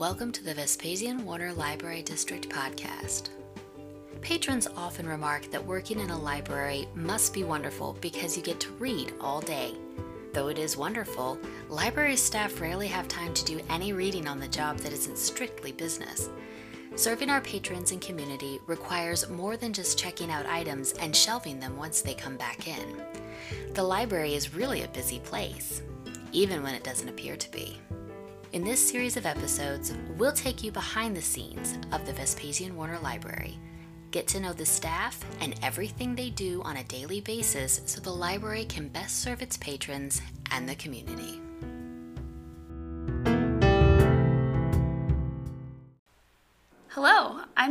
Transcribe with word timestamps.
Welcome 0.00 0.32
to 0.32 0.42
the 0.42 0.54
Vespasian 0.54 1.26
Warner 1.26 1.52
Library 1.52 2.00
District 2.00 2.48
podcast. 2.48 3.28
Patrons 4.22 4.66
often 4.74 5.06
remark 5.06 5.50
that 5.50 5.62
working 5.62 6.00
in 6.00 6.08
a 6.08 6.18
library 6.18 6.88
must 6.94 7.34
be 7.34 7.44
wonderful 7.44 7.98
because 8.00 8.34
you 8.34 8.42
get 8.42 8.58
to 8.60 8.70
read 8.78 9.12
all 9.20 9.42
day. 9.42 9.74
Though 10.32 10.48
it 10.48 10.58
is 10.58 10.74
wonderful, 10.74 11.38
library 11.68 12.16
staff 12.16 12.62
rarely 12.62 12.88
have 12.88 13.08
time 13.08 13.34
to 13.34 13.44
do 13.44 13.60
any 13.68 13.92
reading 13.92 14.26
on 14.26 14.40
the 14.40 14.48
job 14.48 14.78
that 14.78 14.94
isn't 14.94 15.18
strictly 15.18 15.70
business. 15.70 16.30
Serving 16.96 17.28
our 17.28 17.42
patrons 17.42 17.92
and 17.92 18.00
community 18.00 18.58
requires 18.66 19.28
more 19.28 19.58
than 19.58 19.74
just 19.74 19.98
checking 19.98 20.30
out 20.30 20.46
items 20.46 20.92
and 20.92 21.14
shelving 21.14 21.60
them 21.60 21.76
once 21.76 22.00
they 22.00 22.14
come 22.14 22.38
back 22.38 22.66
in. 22.66 23.02
The 23.74 23.82
library 23.82 24.32
is 24.32 24.54
really 24.54 24.82
a 24.82 24.88
busy 24.88 25.18
place, 25.18 25.82
even 26.32 26.62
when 26.62 26.74
it 26.74 26.84
doesn't 26.84 27.10
appear 27.10 27.36
to 27.36 27.50
be. 27.50 27.78
In 28.52 28.64
this 28.64 28.90
series 28.90 29.16
of 29.16 29.26
episodes, 29.26 29.94
we'll 30.18 30.32
take 30.32 30.64
you 30.64 30.72
behind 30.72 31.16
the 31.16 31.22
scenes 31.22 31.78
of 31.92 32.04
the 32.04 32.12
Vespasian 32.12 32.76
Warner 32.76 32.98
Library 32.98 33.58
Get 34.10 34.26
to 34.28 34.40
know 34.40 34.52
the 34.52 34.66
staff 34.66 35.24
and 35.40 35.54
everything 35.62 36.16
they 36.16 36.30
do 36.30 36.62
on 36.62 36.78
a 36.78 36.84
daily 36.84 37.20
basis 37.20 37.80
so 37.86 38.00
the 38.00 38.10
library 38.10 38.64
can 38.64 38.88
best 38.88 39.20
serve 39.20 39.40
its 39.40 39.56
patrons 39.56 40.20
and 40.50 40.68
the 40.68 40.74
community. 40.74 41.40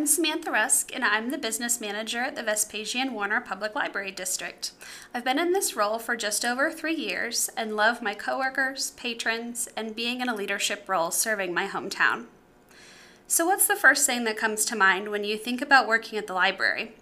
Samantha 0.09 0.49
Rusk, 0.49 0.89
and 0.93 1.05
I'm 1.05 1.29
the 1.29 1.37
business 1.37 1.79
manager 1.79 2.21
at 2.21 2.35
the 2.35 2.41
Vespasian 2.41 3.13
Warner 3.13 3.39
Public 3.39 3.75
Library 3.75 4.09
District. 4.09 4.71
I've 5.13 5.23
been 5.23 5.37
in 5.37 5.53
this 5.53 5.75
role 5.75 5.99
for 5.99 6.17
just 6.17 6.43
over 6.43 6.71
three 6.71 6.95
years 6.95 7.47
and 7.55 7.75
love 7.75 8.01
my 8.01 8.15
coworkers, 8.15 8.89
patrons, 8.97 9.69
and 9.77 9.95
being 9.95 10.19
in 10.19 10.27
a 10.27 10.33
leadership 10.33 10.89
role 10.89 11.11
serving 11.11 11.53
my 11.53 11.67
hometown. 11.67 12.25
So, 13.27 13.45
what's 13.45 13.67
the 13.67 13.75
first 13.75 14.07
thing 14.07 14.23
that 14.23 14.35
comes 14.35 14.65
to 14.65 14.75
mind 14.75 15.09
when 15.09 15.23
you 15.23 15.37
think 15.37 15.61
about 15.61 15.87
working 15.87 16.17
at 16.17 16.25
the 16.25 16.33
library? 16.33 16.93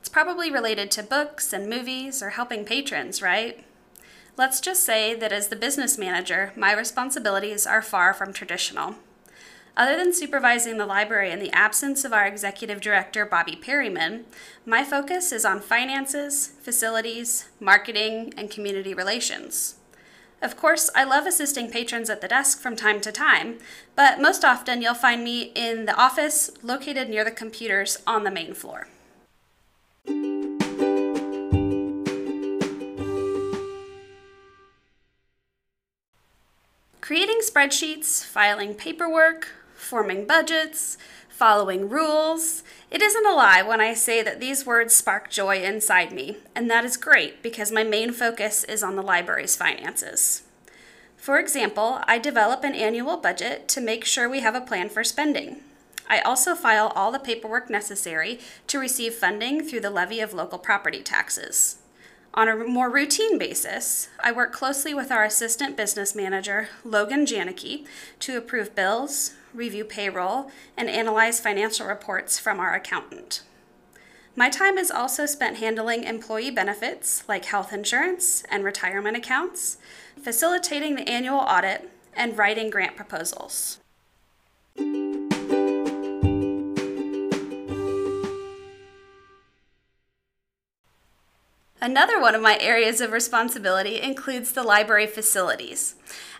It's 0.00 0.08
probably 0.08 0.50
related 0.50 0.90
to 0.92 1.02
books 1.02 1.52
and 1.52 1.68
movies 1.68 2.22
or 2.22 2.30
helping 2.30 2.64
patrons, 2.64 3.20
right? 3.20 3.66
Let's 4.38 4.62
just 4.62 4.82
say 4.82 5.14
that 5.14 5.32
as 5.32 5.48
the 5.48 5.56
business 5.56 5.98
manager, 5.98 6.52
my 6.56 6.72
responsibilities 6.72 7.66
are 7.66 7.82
far 7.82 8.14
from 8.14 8.32
traditional. 8.32 8.94
Other 9.78 9.98
than 9.98 10.14
supervising 10.14 10.78
the 10.78 10.86
library 10.86 11.30
in 11.30 11.38
the 11.38 11.52
absence 11.52 12.02
of 12.02 12.14
our 12.14 12.26
executive 12.26 12.80
director, 12.80 13.26
Bobby 13.26 13.56
Perryman, 13.56 14.24
my 14.64 14.82
focus 14.82 15.32
is 15.32 15.44
on 15.44 15.60
finances, 15.60 16.52
facilities, 16.62 17.50
marketing, 17.60 18.32
and 18.38 18.50
community 18.50 18.94
relations. 18.94 19.74
Of 20.40 20.56
course, 20.56 20.88
I 20.94 21.04
love 21.04 21.26
assisting 21.26 21.70
patrons 21.70 22.08
at 22.08 22.22
the 22.22 22.28
desk 22.28 22.58
from 22.58 22.74
time 22.74 23.02
to 23.02 23.12
time, 23.12 23.58
but 23.94 24.18
most 24.18 24.46
often 24.46 24.80
you'll 24.80 24.94
find 24.94 25.22
me 25.22 25.52
in 25.54 25.84
the 25.84 25.94
office 25.94 26.50
located 26.62 27.10
near 27.10 27.24
the 27.24 27.30
computers 27.30 28.02
on 28.06 28.24
the 28.24 28.30
main 28.30 28.54
floor. 28.54 28.88
Creating 37.02 37.40
spreadsheets, 37.42 38.24
filing 38.24 38.74
paperwork, 38.74 39.48
forming 39.76 40.26
budgets, 40.26 40.98
following 41.28 41.88
rules. 41.88 42.62
It 42.90 43.02
isn't 43.02 43.26
a 43.26 43.34
lie 43.34 43.62
when 43.62 43.80
I 43.80 43.94
say 43.94 44.22
that 44.22 44.40
these 44.40 44.64
words 44.64 44.96
spark 44.96 45.30
joy 45.30 45.62
inside 45.62 46.12
me, 46.12 46.38
and 46.54 46.70
that 46.70 46.84
is 46.84 46.96
great 46.96 47.42
because 47.42 47.70
my 47.70 47.84
main 47.84 48.12
focus 48.12 48.64
is 48.64 48.82
on 48.82 48.96
the 48.96 49.02
library's 49.02 49.54
finances. 49.54 50.42
For 51.16 51.38
example, 51.38 52.00
I 52.04 52.18
develop 52.18 52.64
an 52.64 52.74
annual 52.74 53.16
budget 53.16 53.68
to 53.68 53.80
make 53.80 54.04
sure 54.04 54.28
we 54.28 54.40
have 54.40 54.54
a 54.54 54.60
plan 54.60 54.88
for 54.88 55.04
spending. 55.04 55.60
I 56.08 56.20
also 56.20 56.54
file 56.54 56.92
all 56.94 57.10
the 57.10 57.18
paperwork 57.18 57.68
necessary 57.68 58.38
to 58.68 58.78
receive 58.78 59.14
funding 59.14 59.62
through 59.62 59.80
the 59.80 59.90
levy 59.90 60.20
of 60.20 60.32
local 60.32 60.58
property 60.58 61.02
taxes. 61.02 61.78
On 62.36 62.48
a 62.48 62.54
more 62.54 62.90
routine 62.90 63.38
basis, 63.38 64.10
I 64.20 64.30
work 64.30 64.52
closely 64.52 64.92
with 64.92 65.10
our 65.10 65.24
assistant 65.24 65.74
business 65.74 66.14
manager, 66.14 66.68
Logan 66.84 67.24
Janicki, 67.24 67.86
to 68.20 68.36
approve 68.36 68.74
bills, 68.74 69.32
review 69.54 69.86
payroll, 69.86 70.50
and 70.76 70.90
analyze 70.90 71.40
financial 71.40 71.86
reports 71.86 72.38
from 72.38 72.60
our 72.60 72.74
accountant. 72.74 73.42
My 74.36 74.50
time 74.50 74.76
is 74.76 74.90
also 74.90 75.24
spent 75.24 75.56
handling 75.56 76.04
employee 76.04 76.50
benefits 76.50 77.26
like 77.26 77.46
health 77.46 77.72
insurance 77.72 78.42
and 78.50 78.64
retirement 78.64 79.16
accounts, 79.16 79.78
facilitating 80.22 80.94
the 80.94 81.08
annual 81.08 81.38
audit, 81.38 81.90
and 82.12 82.36
writing 82.36 82.68
grant 82.68 82.96
proposals. 82.96 83.78
Another 91.80 92.18
one 92.18 92.34
of 92.34 92.40
my 92.40 92.58
areas 92.58 93.02
of 93.02 93.12
responsibility 93.12 94.00
includes 94.00 94.52
the 94.52 94.62
library 94.62 95.06
facilities. 95.06 95.94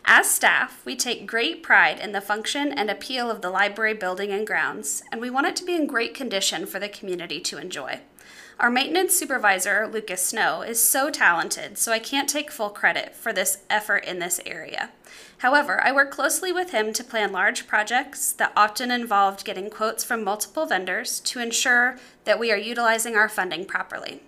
As 0.06 0.30
staff, 0.30 0.80
we 0.86 0.96
take 0.96 1.26
great 1.26 1.62
pride 1.62 2.00
in 2.00 2.12
the 2.12 2.22
function 2.22 2.72
and 2.72 2.88
appeal 2.88 3.30
of 3.30 3.42
the 3.42 3.50
library 3.50 3.92
building 3.92 4.30
and 4.32 4.46
grounds, 4.46 5.02
and 5.12 5.20
we 5.20 5.28
want 5.28 5.46
it 5.46 5.54
to 5.56 5.64
be 5.64 5.74
in 5.74 5.86
great 5.86 6.14
condition 6.14 6.64
for 6.64 6.78
the 6.78 6.88
community 6.88 7.38
to 7.40 7.58
enjoy. 7.58 8.00
Our 8.58 8.70
maintenance 8.70 9.14
supervisor, 9.14 9.86
Lucas 9.86 10.24
Snow, 10.24 10.62
is 10.62 10.82
so 10.82 11.10
talented, 11.10 11.76
so 11.76 11.92
I 11.92 11.98
can't 11.98 12.30
take 12.30 12.50
full 12.50 12.70
credit 12.70 13.14
for 13.14 13.30
this 13.30 13.58
effort 13.68 14.06
in 14.06 14.18
this 14.18 14.40
area. 14.46 14.90
However, 15.38 15.84
I 15.84 15.92
work 15.92 16.10
closely 16.10 16.50
with 16.50 16.70
him 16.70 16.94
to 16.94 17.04
plan 17.04 17.32
large 17.32 17.66
projects 17.66 18.32
that 18.32 18.52
often 18.56 18.90
involved 18.90 19.44
getting 19.44 19.68
quotes 19.68 20.02
from 20.02 20.24
multiple 20.24 20.64
vendors 20.64 21.20
to 21.20 21.40
ensure 21.40 21.98
that 22.24 22.38
we 22.38 22.50
are 22.50 22.56
utilizing 22.56 23.16
our 23.16 23.28
funding 23.28 23.66
properly. 23.66 24.22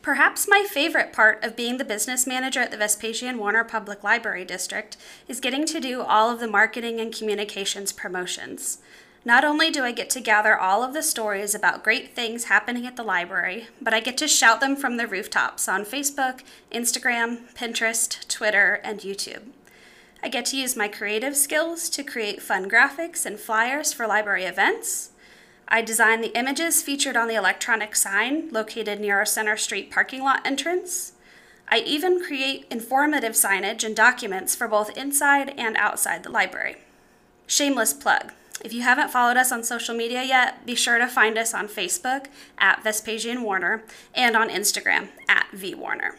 Perhaps 0.00 0.48
my 0.48 0.64
favorite 0.66 1.12
part 1.12 1.44
of 1.44 1.54
being 1.54 1.76
the 1.76 1.84
business 1.84 2.26
manager 2.26 2.60
at 2.60 2.70
the 2.70 2.78
Vespasian 2.78 3.36
Warner 3.36 3.62
Public 3.62 4.02
Library 4.02 4.44
District 4.44 4.96
is 5.28 5.38
getting 5.38 5.66
to 5.66 5.80
do 5.80 6.00
all 6.00 6.30
of 6.30 6.40
the 6.40 6.46
marketing 6.46 6.98
and 6.98 7.14
communications 7.14 7.92
promotions. 7.92 8.78
Not 9.24 9.44
only 9.44 9.70
do 9.70 9.84
I 9.84 9.92
get 9.92 10.08
to 10.10 10.20
gather 10.20 10.56
all 10.58 10.82
of 10.82 10.94
the 10.94 11.02
stories 11.02 11.54
about 11.54 11.84
great 11.84 12.14
things 12.14 12.44
happening 12.44 12.86
at 12.86 12.96
the 12.96 13.02
library, 13.02 13.68
but 13.82 13.92
I 13.92 14.00
get 14.00 14.16
to 14.18 14.28
shout 14.28 14.60
them 14.60 14.76
from 14.76 14.96
the 14.96 15.06
rooftops 15.06 15.68
on 15.68 15.84
Facebook, 15.84 16.40
Instagram, 16.72 17.52
Pinterest, 17.54 18.26
Twitter, 18.28 18.80
and 18.82 19.00
YouTube. 19.00 19.48
I 20.22 20.28
get 20.28 20.46
to 20.46 20.56
use 20.56 20.76
my 20.76 20.88
creative 20.88 21.36
skills 21.36 21.88
to 21.90 22.02
create 22.02 22.42
fun 22.42 22.68
graphics 22.68 23.24
and 23.24 23.38
flyers 23.38 23.92
for 23.92 24.06
library 24.06 24.44
events. 24.44 25.10
I 25.68 25.82
design 25.82 26.20
the 26.20 26.36
images 26.36 26.82
featured 26.82 27.16
on 27.16 27.28
the 27.28 27.36
electronic 27.36 27.94
sign 27.94 28.48
located 28.50 29.00
near 29.00 29.18
our 29.18 29.26
Center 29.26 29.56
Street 29.56 29.90
parking 29.90 30.22
lot 30.22 30.44
entrance. 30.44 31.12
I 31.68 31.80
even 31.80 32.24
create 32.24 32.66
informative 32.70 33.32
signage 33.32 33.84
and 33.84 33.94
documents 33.94 34.56
for 34.56 34.66
both 34.66 34.96
inside 34.96 35.54
and 35.58 35.76
outside 35.76 36.22
the 36.22 36.30
library. 36.30 36.76
Shameless 37.46 37.92
plug. 37.92 38.32
If 38.64 38.72
you 38.72 38.82
haven't 38.82 39.10
followed 39.10 39.36
us 39.36 39.52
on 39.52 39.62
social 39.62 39.94
media 39.94 40.24
yet, 40.24 40.66
be 40.66 40.74
sure 40.74 40.98
to 40.98 41.06
find 41.06 41.38
us 41.38 41.54
on 41.54 41.68
Facebook 41.68 42.26
at 42.58 42.82
Vespasian 42.82 43.42
Warner 43.42 43.84
and 44.14 44.36
on 44.36 44.48
Instagram 44.48 45.08
at 45.28 45.46
VWarner. 45.54 46.16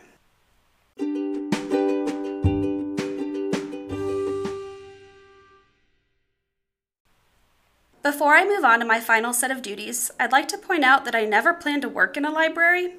Before 8.09 8.34
I 8.34 8.44
move 8.44 8.64
on 8.64 8.80
to 8.80 8.88
my 8.88 9.00
final 9.00 9.34
set 9.34 9.52
of 9.52 9.62
duties, 9.62 10.09
I'd 10.20 10.32
like 10.32 10.47
to 10.47 10.58
point 10.58 10.84
out 10.84 11.06
that 11.06 11.14
I 11.14 11.26
never 11.26 11.53
planned 11.53 11.84
to 11.84 11.90
work 11.90 12.17
in 12.17 12.26
a 12.26 12.32
library. 12.32 12.96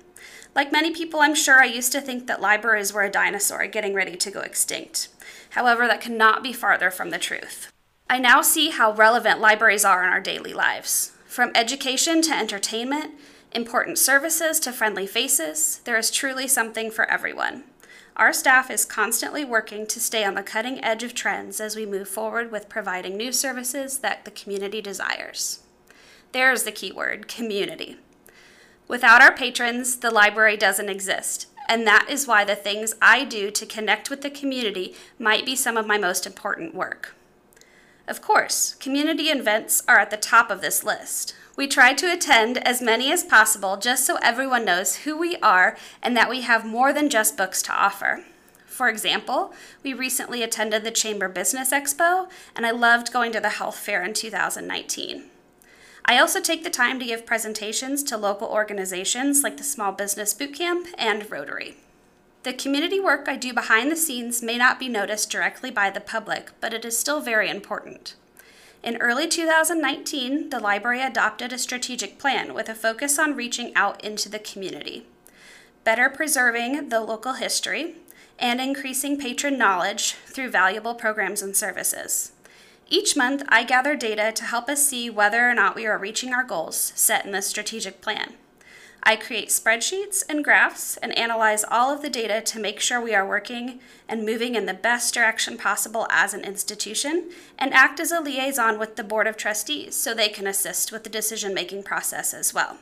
Like 0.55 0.71
many 0.71 0.93
people, 0.93 1.19
I'm 1.19 1.35
sure 1.35 1.61
I 1.61 1.65
used 1.65 1.91
to 1.91 2.01
think 2.01 2.29
that 2.29 2.41
libraries 2.41 2.93
were 2.93 3.03
a 3.03 3.11
dinosaur 3.11 3.67
getting 3.67 3.93
ready 3.93 4.15
to 4.17 4.31
go 4.31 4.39
extinct. 4.39 5.09
However, 5.51 5.89
that 5.89 6.01
cannot 6.01 6.45
be 6.45 6.53
farther 6.53 6.93
from 6.93 7.11
the 7.11 7.19
truth. 7.19 7.73
I 8.09 8.21
now 8.21 8.41
see 8.41 8.71
how 8.71 8.93
relevant 8.93 9.41
libraries 9.41 9.85
are 9.85 10.05
in 10.05 10.11
our 10.11 10.21
daily 10.21 10.55
lives. 10.55 11.11
From 11.27 11.51
education 11.57 12.23
to 12.23 12.33
entertainment, 12.33 13.15
important 13.51 13.99
services 13.99 14.61
to 14.61 14.71
friendly 14.71 15.09
faces, 15.09 15.81
there 15.87 15.99
is 15.99 16.13
truly 16.13 16.47
something 16.47 16.89
for 16.89 17.05
everyone. 17.11 17.65
Our 18.21 18.35
staff 18.35 18.71
is 18.71 18.85
constantly 18.85 19.47
working 19.47 19.87
to 19.87 19.99
stay 19.99 20.25
on 20.27 20.35
the 20.35 20.43
cutting 20.43 20.85
edge 20.85 21.03
of 21.03 21.15
trends 21.15 21.59
as 21.59 21.75
we 21.75 21.87
move 21.87 22.07
forward 22.07 22.53
with 22.53 22.69
providing 22.69 23.17
new 23.17 23.33
services 23.33 24.01
that 24.01 24.27
the 24.27 24.31
community 24.31 24.83
desires. 24.83 25.61
There's 26.33 26.65
the 26.65 26.71
key 26.71 26.93
word 26.93 27.29
community. 27.29 27.97
Without 28.87 29.23
our 29.23 29.35
patrons, 29.35 29.97
the 29.97 30.11
library 30.11 30.59
doesn't 30.59 30.91
exist, 30.91 31.47
and 31.67 31.87
that 31.87 32.11
is 32.11 32.27
why 32.27 32.45
the 32.45 32.55
things 32.55 32.95
I 33.01 33.25
do 33.25 33.51
to 33.53 33.65
connect 33.65 34.11
with 34.11 34.21
the 34.21 34.29
community 34.29 34.95
might 35.19 35.47
be 35.47 35.57
some 35.57 35.79
of 35.79 35.87
my 35.87 35.97
most 35.97 36.27
important 36.27 36.75
work. 36.75 37.15
Of 38.07 38.21
course, 38.21 38.75
community 38.75 39.31
events 39.31 39.83
are 39.89 39.99
at 39.99 40.11
the 40.11 40.19
top 40.19 40.51
of 40.51 40.61
this 40.61 40.85
list. 40.85 41.35
We 41.61 41.69
try 41.69 41.93
to 41.93 42.11
attend 42.11 42.57
as 42.67 42.81
many 42.81 43.13
as 43.13 43.23
possible 43.23 43.77
just 43.77 44.07
so 44.07 44.17
everyone 44.23 44.65
knows 44.65 44.97
who 45.05 45.15
we 45.15 45.37
are 45.43 45.77
and 46.03 46.17
that 46.17 46.31
we 46.31 46.41
have 46.41 46.65
more 46.65 46.91
than 46.91 47.11
just 47.11 47.37
books 47.37 47.61
to 47.65 47.73
offer. 47.75 48.25
For 48.65 48.89
example, 48.89 49.53
we 49.83 49.93
recently 49.93 50.43
attended 50.43 50.85
the 50.85 50.91
Chamber 50.91 51.29
Business 51.29 51.71
Expo, 51.71 52.31
and 52.57 52.65
I 52.65 52.71
loved 52.71 53.13
going 53.13 53.31
to 53.33 53.41
the 53.41 53.51
health 53.51 53.77
fair 53.77 54.03
in 54.03 54.15
2019. 54.15 55.25
I 56.07 56.19
also 56.19 56.41
take 56.41 56.65
the 56.65 56.71
time 56.71 56.99
to 56.99 57.05
give 57.05 57.27
presentations 57.27 58.03
to 58.05 58.17
local 58.17 58.49
organizations 58.49 59.43
like 59.43 59.59
the 59.59 59.63
Small 59.63 59.93
Business 59.93 60.33
Bootcamp 60.33 60.87
and 60.97 61.31
Rotary. 61.31 61.77
The 62.43 62.55
community 62.55 63.01
work 63.01 63.29
I 63.29 63.37
do 63.37 63.53
behind 63.53 63.93
the 63.93 63.97
scenes 63.97 64.43
may 64.43 64.57
not 64.57 64.79
be 64.79 64.89
noticed 64.89 65.31
directly 65.31 65.71
by 65.71 65.91
the 65.91 66.01
public, 66.01 66.53
but 66.59 66.73
it 66.73 66.87
is 66.87 66.97
still 66.97 67.21
very 67.21 67.51
important. 67.51 68.15
In 68.83 68.97
early 68.97 69.29
2019, 69.29 70.49
the 70.49 70.59
library 70.59 71.03
adopted 71.03 71.53
a 71.53 71.59
strategic 71.59 72.19
plan 72.19 72.55
with 72.55 72.69
a 72.69 72.75
focus 72.75 73.19
on 73.19 73.37
reaching 73.37 73.75
out 73.75 74.03
into 74.03 74.31
the 74.31 74.39
community, 74.39 75.07
better 75.85 76.09
preserving 76.09 76.89
the 76.89 77.01
local 77.01 77.35
history, 77.35 77.97
and 78.39 78.59
increasing 78.59 79.19
patron 79.19 79.59
knowledge 79.59 80.13
through 80.27 80.49
valuable 80.49 80.95
programs 80.95 81.43
and 81.43 81.55
services. 81.55 82.33
Each 82.89 83.15
month, 83.15 83.43
I 83.49 83.65
gather 83.65 83.95
data 83.95 84.33
to 84.33 84.45
help 84.45 84.69
us 84.71 84.87
see 84.87 85.11
whether 85.11 85.49
or 85.49 85.55
not 85.55 85.77
we 85.77 85.87
are 85.87 85.99
reaching 85.99 86.33
our 86.33 86.43
goals 86.43 86.93
set 86.97 87.27
in 87.27 87.33
the 87.33 87.43
strategic 87.43 88.01
plan. 88.01 88.35
I 89.03 89.17
create 89.17 89.49
spreadsheets 89.49 90.23
and 90.29 90.45
graphs 90.45 90.97
and 90.99 91.17
analyze 91.17 91.65
all 91.65 91.93
of 91.93 92.03
the 92.03 92.11
data 92.11 92.41
to 92.43 92.61
make 92.61 92.81
sure 92.81 93.01
we 93.01 93.15
are 93.15 93.27
working 93.27 93.81
and 94.09 94.27
moving 94.27 94.55
in 94.55 94.67
the 94.67 94.75
best 94.75 95.15
direction 95.15 95.57
possible 95.57 96.07
as 96.11 96.35
an 96.35 96.45
institution, 96.45 97.31
and 97.59 97.73
act 97.73 97.99
as 97.99 98.13
a 98.13 98.21
liaison 98.21 98.79
with 98.79 98.97
the 98.97 99.05
Board 99.05 99.27
of 99.27 99.37
Trustees 99.37 99.95
so 99.95 100.13
they 100.13 100.29
can 100.29 100.47
assist 100.47 100.93
with 100.93 101.05
the 101.05 101.11
decision 101.11 101.55
making 101.55 101.83
process 101.83 102.35
as 102.35 102.53
well. 102.53 102.77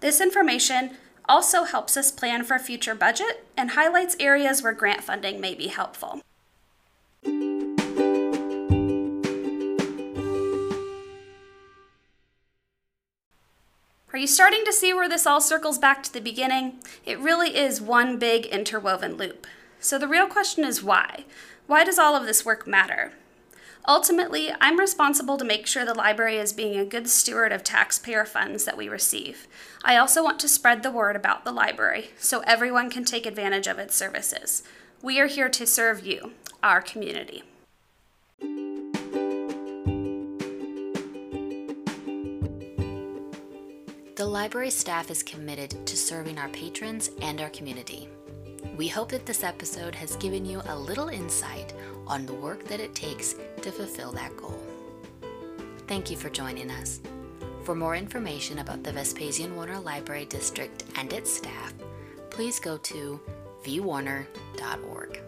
This 0.00 0.20
information 0.20 0.96
also 1.28 1.64
helps 1.64 1.96
us 1.96 2.10
plan 2.10 2.44
for 2.44 2.58
future 2.58 2.94
budget 2.94 3.46
and 3.56 3.70
highlights 3.70 4.16
areas 4.20 4.62
where 4.62 4.72
grant 4.72 5.02
funding 5.02 5.40
may 5.40 5.54
be 5.54 5.68
helpful. 5.68 6.20
Are 14.14 14.18
you 14.18 14.28
starting 14.28 14.64
to 14.64 14.72
see 14.72 14.94
where 14.94 15.08
this 15.08 15.26
all 15.26 15.40
circles 15.40 15.76
back 15.76 16.04
to 16.04 16.12
the 16.12 16.20
beginning? 16.20 16.78
It 17.04 17.18
really 17.18 17.56
is 17.56 17.80
one 17.80 18.16
big 18.16 18.46
interwoven 18.46 19.16
loop. 19.16 19.44
So 19.80 19.98
the 19.98 20.06
real 20.06 20.28
question 20.28 20.64
is 20.64 20.84
why? 20.84 21.24
Why 21.66 21.82
does 21.82 21.98
all 21.98 22.14
of 22.14 22.24
this 22.24 22.44
work 22.44 22.64
matter? 22.64 23.14
Ultimately, 23.88 24.52
I'm 24.60 24.78
responsible 24.78 25.36
to 25.36 25.44
make 25.44 25.66
sure 25.66 25.84
the 25.84 25.94
library 25.94 26.36
is 26.36 26.52
being 26.52 26.78
a 26.78 26.84
good 26.84 27.08
steward 27.08 27.50
of 27.50 27.64
taxpayer 27.64 28.24
funds 28.24 28.64
that 28.66 28.76
we 28.76 28.88
receive. 28.88 29.48
I 29.84 29.96
also 29.96 30.22
want 30.22 30.38
to 30.40 30.48
spread 30.48 30.84
the 30.84 30.92
word 30.92 31.16
about 31.16 31.44
the 31.44 31.50
library 31.50 32.10
so 32.16 32.38
everyone 32.42 32.90
can 32.90 33.04
take 33.04 33.26
advantage 33.26 33.66
of 33.66 33.80
its 33.80 33.96
services. 33.96 34.62
We 35.02 35.18
are 35.18 35.26
here 35.26 35.48
to 35.48 35.66
serve 35.66 36.06
you, 36.06 36.34
our 36.62 36.80
community. 36.80 37.42
The 44.16 44.24
library 44.24 44.70
staff 44.70 45.10
is 45.10 45.24
committed 45.24 45.84
to 45.88 45.96
serving 45.96 46.38
our 46.38 46.48
patrons 46.50 47.10
and 47.20 47.40
our 47.40 47.50
community. 47.50 48.08
We 48.76 48.86
hope 48.86 49.08
that 49.08 49.26
this 49.26 49.42
episode 49.42 49.92
has 49.96 50.14
given 50.16 50.46
you 50.46 50.62
a 50.68 50.78
little 50.78 51.08
insight 51.08 51.74
on 52.06 52.24
the 52.24 52.34
work 52.34 52.62
that 52.68 52.78
it 52.78 52.94
takes 52.94 53.34
to 53.62 53.72
fulfill 53.72 54.12
that 54.12 54.36
goal. 54.36 54.62
Thank 55.88 56.12
you 56.12 56.16
for 56.16 56.30
joining 56.30 56.70
us. 56.70 57.00
For 57.64 57.74
more 57.74 57.96
information 57.96 58.60
about 58.60 58.84
the 58.84 58.92
Vespasian 58.92 59.56
Warner 59.56 59.80
Library 59.80 60.26
District 60.26 60.84
and 60.94 61.12
its 61.12 61.32
staff, 61.32 61.74
please 62.30 62.60
go 62.60 62.76
to 62.76 63.20
vwarner.org. 63.64 65.20